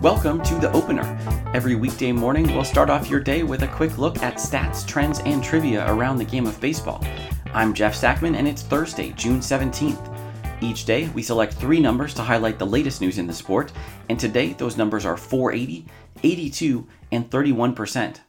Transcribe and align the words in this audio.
Welcome 0.00 0.42
to 0.44 0.54
The 0.54 0.70
Opener. 0.72 1.18
Every 1.54 1.74
weekday 1.74 2.12
morning, 2.12 2.46
we'll 2.54 2.62
start 2.62 2.88
off 2.88 3.10
your 3.10 3.18
day 3.18 3.42
with 3.42 3.64
a 3.64 3.68
quick 3.68 3.98
look 3.98 4.22
at 4.22 4.36
stats, 4.36 4.86
trends, 4.86 5.18
and 5.20 5.42
trivia 5.42 5.92
around 5.92 6.18
the 6.18 6.24
game 6.24 6.46
of 6.46 6.60
baseball. 6.60 7.04
I'm 7.52 7.74
Jeff 7.74 8.00
Sackman, 8.00 8.36
and 8.36 8.46
it's 8.46 8.62
Thursday, 8.62 9.10
June 9.16 9.40
17th. 9.40 10.16
Each 10.60 10.84
day, 10.84 11.08
we 11.08 11.22
select 11.22 11.54
three 11.54 11.80
numbers 11.80 12.14
to 12.14 12.22
highlight 12.22 12.60
the 12.60 12.66
latest 12.66 13.00
news 13.00 13.18
in 13.18 13.26
the 13.26 13.32
sport, 13.32 13.72
and 14.08 14.20
today 14.20 14.52
those 14.52 14.76
numbers 14.76 15.04
are 15.04 15.16
480, 15.16 15.86
82, 16.22 16.86
and 17.10 17.28
31%. 17.28 18.20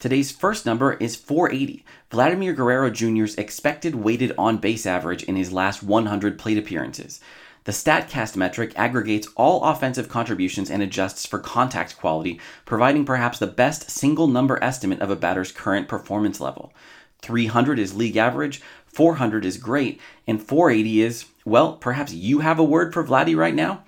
Today's 0.00 0.32
first 0.32 0.66
number 0.66 0.94
is 0.94 1.14
480, 1.14 1.84
Vladimir 2.10 2.52
Guerrero 2.52 2.90
Jr.'s 2.90 3.36
expected 3.36 3.94
weighted 3.94 4.32
on 4.36 4.56
base 4.56 4.86
average 4.86 5.22
in 5.22 5.36
his 5.36 5.52
last 5.52 5.84
100 5.84 6.36
plate 6.36 6.58
appearances. 6.58 7.20
The 7.70 7.76
StatCast 7.76 8.34
metric 8.34 8.72
aggregates 8.74 9.28
all 9.36 9.62
offensive 9.62 10.08
contributions 10.08 10.72
and 10.72 10.82
adjusts 10.82 11.24
for 11.24 11.38
contact 11.38 11.96
quality, 11.96 12.40
providing 12.64 13.04
perhaps 13.04 13.38
the 13.38 13.46
best 13.46 13.88
single 13.92 14.26
number 14.26 14.58
estimate 14.60 15.00
of 15.00 15.08
a 15.08 15.14
batter's 15.14 15.52
current 15.52 15.86
performance 15.86 16.40
level. 16.40 16.72
300 17.22 17.78
is 17.78 17.94
league 17.94 18.16
average, 18.16 18.60
400 18.86 19.44
is 19.44 19.56
great, 19.56 20.00
and 20.26 20.42
480 20.42 21.00
is, 21.00 21.26
well, 21.44 21.74
perhaps 21.74 22.12
you 22.12 22.40
have 22.40 22.58
a 22.58 22.64
word 22.64 22.92
for 22.92 23.04
Vladdy 23.04 23.36
right 23.36 23.54
now? 23.54 23.84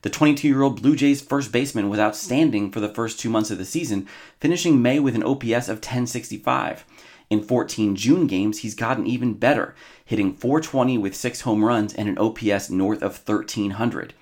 The 0.00 0.08
22 0.08 0.48
year 0.48 0.62
old 0.62 0.80
Blue 0.80 0.96
Jays 0.96 1.20
first 1.20 1.52
baseman 1.52 1.90
was 1.90 2.00
outstanding 2.00 2.70
for 2.70 2.80
the 2.80 2.94
first 2.94 3.20
two 3.20 3.28
months 3.28 3.50
of 3.50 3.58
the 3.58 3.66
season, 3.66 4.08
finishing 4.40 4.80
May 4.80 4.98
with 4.98 5.14
an 5.14 5.22
OPS 5.22 5.68
of 5.68 5.84
1065. 5.84 6.86
In 7.28 7.42
14 7.42 7.96
June 7.96 8.26
games, 8.26 8.58
he's 8.58 8.74
gotten 8.74 9.06
even 9.06 9.34
better, 9.34 9.74
hitting 10.04 10.32
420 10.32 10.96
with 10.98 11.16
six 11.16 11.40
home 11.40 11.64
runs 11.64 11.92
and 11.92 12.08
an 12.08 12.18
OPS 12.18 12.70
north 12.70 13.02
of 13.02 13.18
1300. 13.26 14.14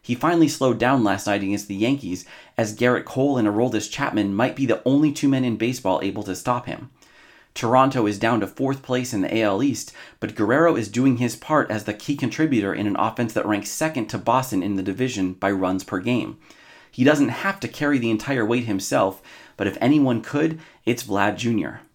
He 0.00 0.14
finally 0.14 0.48
slowed 0.48 0.78
down 0.78 1.04
last 1.04 1.26
night 1.26 1.42
against 1.42 1.68
the 1.68 1.74
Yankees, 1.74 2.24
as 2.56 2.76
Gerrit 2.76 3.04
Cole 3.04 3.36
and 3.36 3.46
Aroldis 3.46 3.90
Chapman 3.90 4.34
might 4.34 4.56
be 4.56 4.64
the 4.64 4.80
only 4.86 5.12
two 5.12 5.28
men 5.28 5.44
in 5.44 5.56
baseball 5.56 6.00
able 6.02 6.22
to 6.22 6.36
stop 6.36 6.66
him. 6.66 6.90
Toronto 7.52 8.06
is 8.06 8.18
down 8.18 8.40
to 8.40 8.46
fourth 8.46 8.82
place 8.82 9.12
in 9.12 9.22
the 9.22 9.40
AL 9.42 9.62
East, 9.62 9.92
but 10.20 10.34
Guerrero 10.34 10.76
is 10.76 10.88
doing 10.88 11.16
his 11.16 11.36
part 11.36 11.70
as 11.70 11.84
the 11.84 11.94
key 11.94 12.14
contributor 12.14 12.72
in 12.72 12.86
an 12.86 12.96
offense 12.96 13.32
that 13.32 13.46
ranks 13.46 13.70
second 13.70 14.06
to 14.08 14.18
Boston 14.18 14.62
in 14.62 14.76
the 14.76 14.82
division 14.82 15.32
by 15.32 15.50
runs 15.50 15.82
per 15.82 15.98
game. 15.98 16.38
He 16.90 17.02
doesn't 17.02 17.30
have 17.30 17.58
to 17.60 17.68
carry 17.68 17.98
the 17.98 18.10
entire 18.10 18.44
weight 18.44 18.64
himself, 18.64 19.20
but 19.56 19.66
if 19.66 19.76
anyone 19.80 20.22
could, 20.22 20.60
it's 20.84 21.02
Vlad 21.02 21.36
Jr. 21.36 21.85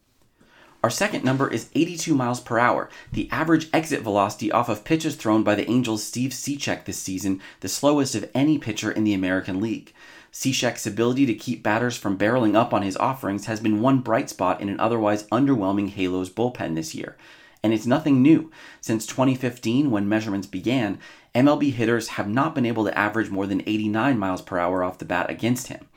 Our 0.83 0.89
second 0.89 1.23
number 1.23 1.47
is 1.47 1.69
82 1.75 2.15
miles 2.15 2.39
per 2.39 2.57
hour, 2.57 2.89
the 3.11 3.29
average 3.31 3.69
exit 3.71 4.01
velocity 4.01 4.51
off 4.51 4.67
of 4.67 4.83
pitches 4.83 5.15
thrown 5.15 5.43
by 5.43 5.53
the 5.53 5.69
Angels' 5.69 6.03
Steve 6.03 6.31
Cishek 6.31 6.85
this 6.85 6.97
season, 6.97 7.39
the 7.59 7.69
slowest 7.69 8.15
of 8.15 8.27
any 8.33 8.57
pitcher 8.57 8.91
in 8.91 9.03
the 9.03 9.13
American 9.13 9.61
League. 9.61 9.93
Cishek's 10.33 10.87
ability 10.87 11.27
to 11.27 11.35
keep 11.35 11.61
batters 11.61 11.97
from 11.97 12.17
barreling 12.17 12.55
up 12.55 12.73
on 12.73 12.81
his 12.81 12.97
offerings 12.97 13.45
has 13.45 13.59
been 13.59 13.81
one 13.81 13.99
bright 13.99 14.27
spot 14.27 14.59
in 14.59 14.69
an 14.69 14.79
otherwise 14.79 15.27
underwhelming 15.27 15.89
Halos 15.89 16.31
bullpen 16.31 16.73
this 16.73 16.95
year. 16.95 17.15
And 17.61 17.73
it's 17.73 17.85
nothing 17.85 18.23
new. 18.23 18.49
Since 18.79 19.05
2015, 19.05 19.91
when 19.91 20.09
measurements 20.09 20.47
began, 20.47 20.97
MLB 21.35 21.73
hitters 21.73 22.07
have 22.09 22.27
not 22.27 22.55
been 22.55 22.65
able 22.65 22.85
to 22.85 22.97
average 22.97 23.29
more 23.29 23.45
than 23.45 23.61
89 23.67 24.17
miles 24.17 24.41
per 24.41 24.57
hour 24.57 24.83
off 24.83 24.97
the 24.97 25.05
bat 25.05 25.29
against 25.29 25.67
him. 25.67 25.87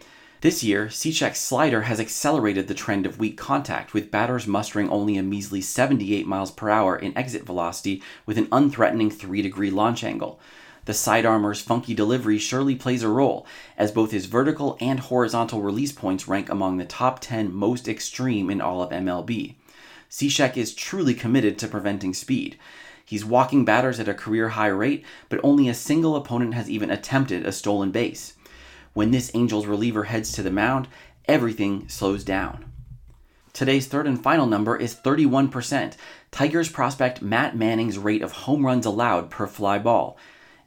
This 0.44 0.62
year, 0.62 0.88
Cishek's 0.88 1.40
slider 1.40 1.80
has 1.88 1.98
accelerated 1.98 2.68
the 2.68 2.74
trend 2.74 3.06
of 3.06 3.18
weak 3.18 3.38
contact, 3.38 3.94
with 3.94 4.10
batters 4.10 4.46
mustering 4.46 4.90
only 4.90 5.16
a 5.16 5.22
measly 5.22 5.62
78 5.62 6.26
miles 6.26 6.50
per 6.50 6.68
hour 6.68 6.96
in 6.96 7.16
exit 7.16 7.46
velocity 7.46 8.02
with 8.26 8.36
an 8.36 8.48
unthreatening 8.48 9.10
3 9.10 9.40
degree 9.40 9.70
launch 9.70 10.04
angle. 10.04 10.38
The 10.84 10.92
sidearmer's 10.92 11.62
funky 11.62 11.94
delivery 11.94 12.36
surely 12.36 12.74
plays 12.74 13.02
a 13.02 13.08
role, 13.08 13.46
as 13.78 13.90
both 13.90 14.10
his 14.10 14.26
vertical 14.26 14.76
and 14.82 15.00
horizontal 15.00 15.62
release 15.62 15.92
points 15.92 16.28
rank 16.28 16.50
among 16.50 16.76
the 16.76 16.84
top 16.84 17.20
10 17.20 17.50
most 17.50 17.88
extreme 17.88 18.50
in 18.50 18.60
all 18.60 18.82
of 18.82 18.90
MLB. 18.90 19.54
Cishek 20.10 20.58
is 20.58 20.74
truly 20.74 21.14
committed 21.14 21.58
to 21.58 21.68
preventing 21.68 22.12
speed. 22.12 22.58
He's 23.02 23.24
walking 23.24 23.64
batters 23.64 23.98
at 23.98 24.08
a 24.08 24.12
career 24.12 24.50
high 24.50 24.66
rate, 24.66 25.06
but 25.30 25.40
only 25.42 25.70
a 25.70 25.74
single 25.74 26.14
opponent 26.14 26.52
has 26.52 26.68
even 26.68 26.90
attempted 26.90 27.46
a 27.46 27.50
stolen 27.50 27.92
base. 27.92 28.34
When 28.94 29.10
this 29.10 29.32
Angels 29.34 29.66
reliever 29.66 30.04
heads 30.04 30.32
to 30.32 30.42
the 30.42 30.52
mound, 30.52 30.86
everything 31.26 31.88
slows 31.88 32.24
down. 32.24 32.64
Today's 33.52 33.86
third 33.86 34.06
and 34.06 34.22
final 34.22 34.46
number 34.46 34.76
is 34.76 34.94
31%, 34.94 35.94
Tigers 36.30 36.68
prospect 36.68 37.22
Matt 37.22 37.56
Manning's 37.56 37.98
rate 37.98 38.22
of 38.22 38.32
home 38.32 38.64
runs 38.64 38.86
allowed 38.86 39.30
per 39.30 39.46
fly 39.46 39.78
ball. 39.78 40.16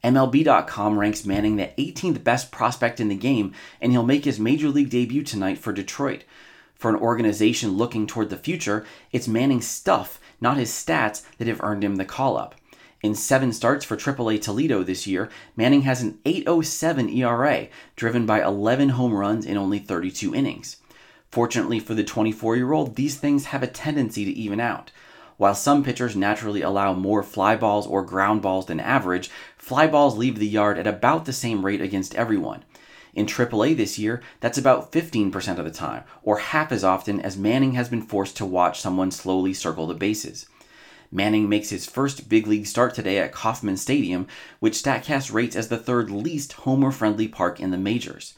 MLB.com 0.04 1.00
ranks 1.00 1.26
Manning 1.26 1.56
the 1.56 1.72
18th 1.78 2.24
best 2.24 2.52
prospect 2.52 3.00
in 3.00 3.08
the 3.08 3.16
game, 3.16 3.54
and 3.82 3.92
he'll 3.92 4.06
make 4.06 4.26
his 4.26 4.40
major 4.40 4.70
league 4.70 4.90
debut 4.90 5.24
tonight 5.24 5.58
for 5.58 5.74
Detroit. 5.74 6.24
For 6.76 6.90
an 6.90 6.96
organization 6.98 7.72
looking 7.72 8.08
toward 8.08 8.30
the 8.30 8.38
future, 8.38 8.86
it's 9.12 9.28
Manning's 9.28 9.68
stuff, 9.68 10.20
not 10.40 10.58
his 10.58 10.70
stats, 10.70 11.24
that 11.38 11.48
have 11.48 11.64
earned 11.64 11.84
him 11.84 11.96
the 11.96 12.06
call 12.06 12.38
up. 12.38 12.56
In 13.04 13.14
seven 13.14 13.54
starts 13.54 13.86
for 13.86 13.96
AAA 13.96 14.42
Toledo 14.42 14.82
this 14.82 15.06
year, 15.06 15.30
Manning 15.56 15.84
has 15.84 16.02
an 16.02 16.18
8.07 16.26 17.16
ERA, 17.16 17.68
driven 17.96 18.26
by 18.26 18.44
11 18.44 18.90
home 18.90 19.14
runs 19.14 19.46
in 19.46 19.56
only 19.56 19.78
32 19.78 20.34
innings. 20.34 20.78
Fortunately 21.30 21.80
for 21.80 21.94
the 21.94 22.04
24 22.04 22.56
year 22.56 22.74
old, 22.74 22.96
these 22.96 23.18
things 23.18 23.46
have 23.46 23.62
a 23.62 23.68
tendency 23.68 24.26
to 24.26 24.32
even 24.32 24.60
out. 24.60 24.92
While 25.38 25.54
some 25.54 25.84
pitchers 25.84 26.16
naturally 26.16 26.64
allow 26.64 26.94
more 26.94 27.22
fly 27.22 27.56
balls 27.56 27.86
or 27.86 28.02
ground 28.02 28.42
balls 28.42 28.66
than 28.66 28.80
average, 28.80 29.30
fly 29.56 29.86
balls 29.86 30.18
leave 30.18 30.40
the 30.40 30.48
yard 30.48 30.80
at 30.80 30.88
about 30.88 31.26
the 31.26 31.34
same 31.34 31.64
rate 31.64 31.82
against 31.82 32.16
everyone. 32.16 32.64
In 33.14 33.28
AAA 33.28 33.78
this 33.78 34.00
year, 34.00 34.24
that's 34.40 34.58
about 34.58 34.92
15% 34.92 35.60
of 35.60 35.66
the 35.66 35.72
time, 35.72 36.04
or 36.24 36.40
half 36.40 36.72
as 36.72 36.84
often 36.84 37.20
as 37.20 37.38
Manning 37.38 37.74
has 37.74 37.90
been 37.90 38.02
forced 38.02 38.38
to 38.38 38.46
watch 38.46 38.82
someone 38.82 39.12
slowly 39.12 39.54
circle 39.54 39.86
the 39.86 39.94
bases. 39.94 40.48
Manning 41.12 41.48
makes 41.48 41.70
his 41.70 41.86
first 41.86 42.28
big 42.30 42.48
league 42.48 42.68
start 42.68 42.94
today 42.94 43.18
at 43.18 43.32
Kauffman 43.32 43.78
Stadium, 43.78 44.28
which 44.60 44.82
StatCast 44.82 45.34
rates 45.34 45.56
as 45.56 45.70
the 45.70 45.78
third 45.78 46.10
least 46.10 46.54
homer 46.54 46.92
friendly 46.92 47.28
park 47.28 47.60
in 47.60 47.72
the 47.72 47.78
majors. 47.78 48.34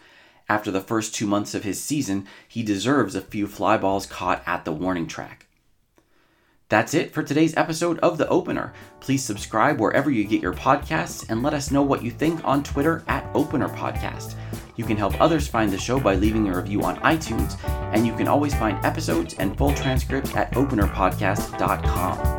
After 0.47 0.71
the 0.71 0.81
first 0.81 1.13
two 1.13 1.27
months 1.27 1.53
of 1.53 1.63
his 1.63 1.81
season, 1.81 2.27
he 2.47 2.63
deserves 2.63 3.15
a 3.15 3.21
few 3.21 3.47
fly 3.47 3.77
balls 3.77 4.05
caught 4.05 4.43
at 4.45 4.65
the 4.65 4.71
warning 4.71 5.07
track. 5.07 5.45
That's 6.69 6.93
it 6.93 7.11
for 7.13 7.23
today's 7.23 7.57
episode 7.57 7.97
of 7.99 8.19
The 8.19 8.27
Opener. 8.27 8.73
Please 8.99 9.23
subscribe 9.23 9.79
wherever 9.79 10.11
you 10.11 10.23
get 10.23 10.41
your 10.41 10.53
podcasts 10.53 11.27
and 11.27 11.41
let 11.41 11.55
us 11.55 11.71
know 11.71 11.81
what 11.81 12.03
you 12.03 12.11
think 12.11 12.45
on 12.45 12.63
Twitter 12.63 13.03
at 13.07 13.27
Opener 13.33 13.69
Podcast. 13.69 14.35
You 14.75 14.85
can 14.85 14.95
help 14.95 15.19
others 15.19 15.47
find 15.47 15.71
the 15.71 15.79
show 15.79 15.99
by 15.99 16.13
leaving 16.13 16.47
a 16.47 16.55
review 16.55 16.83
on 16.83 16.97
iTunes, 16.97 17.59
and 17.93 18.05
you 18.05 18.15
can 18.15 18.27
always 18.27 18.53
find 18.53 18.83
episodes 18.85 19.33
and 19.39 19.57
full 19.57 19.73
transcripts 19.73 20.35
at 20.35 20.51
openerpodcast.com. 20.53 22.38